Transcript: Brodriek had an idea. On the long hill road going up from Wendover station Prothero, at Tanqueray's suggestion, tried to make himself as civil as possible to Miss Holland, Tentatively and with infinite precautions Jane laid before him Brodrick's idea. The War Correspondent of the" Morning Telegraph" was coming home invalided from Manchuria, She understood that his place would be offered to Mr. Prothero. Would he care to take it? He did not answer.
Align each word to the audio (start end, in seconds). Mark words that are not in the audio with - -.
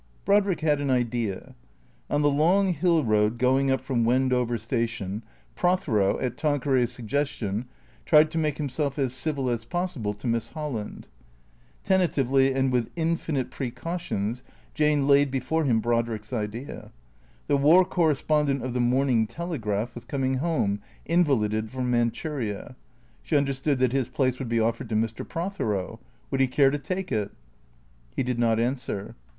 Brodriek 0.25 0.61
had 0.61 0.81
an 0.81 0.89
idea. 0.89 1.53
On 2.09 2.23
the 2.23 2.29
long 2.31 2.73
hill 2.73 3.03
road 3.03 3.37
going 3.37 3.69
up 3.69 3.79
from 3.79 4.03
Wendover 4.03 4.57
station 4.57 5.21
Prothero, 5.53 6.17
at 6.17 6.37
Tanqueray's 6.37 6.91
suggestion, 6.91 7.65
tried 8.03 8.31
to 8.31 8.39
make 8.39 8.57
himself 8.57 8.97
as 8.97 9.13
civil 9.13 9.47
as 9.47 9.63
possible 9.63 10.15
to 10.15 10.25
Miss 10.25 10.49
Holland, 10.49 11.07
Tentatively 11.83 12.51
and 12.51 12.71
with 12.71 12.89
infinite 12.95 13.51
precautions 13.51 14.41
Jane 14.73 15.05
laid 15.07 15.29
before 15.29 15.65
him 15.65 15.79
Brodrick's 15.79 16.33
idea. 16.33 16.91
The 17.45 17.57
War 17.57 17.85
Correspondent 17.85 18.63
of 18.63 18.73
the" 18.73 18.79
Morning 18.95 19.27
Telegraph" 19.27 19.93
was 19.93 20.03
coming 20.05 20.37
home 20.37 20.81
invalided 21.05 21.69
from 21.69 21.91
Manchuria, 21.91 22.75
She 23.21 23.37
understood 23.37 23.77
that 23.77 23.91
his 23.93 24.09
place 24.09 24.39
would 24.39 24.49
be 24.49 24.59
offered 24.59 24.89
to 24.89 24.95
Mr. 24.95 25.29
Prothero. 25.29 25.99
Would 26.31 26.41
he 26.41 26.47
care 26.47 26.71
to 26.71 26.79
take 26.79 27.11
it? 27.11 27.29
He 28.15 28.23
did 28.23 28.39
not 28.39 28.59
answer. 28.59 29.13